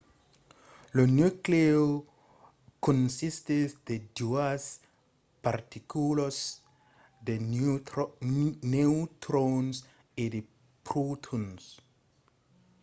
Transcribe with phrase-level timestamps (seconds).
[0.95, 1.83] lo nuclèu
[2.87, 4.63] consistís de doas
[5.45, 6.37] particulas-
[7.25, 7.35] de
[8.73, 9.75] neutrons
[10.21, 10.41] e de
[10.85, 11.61] protons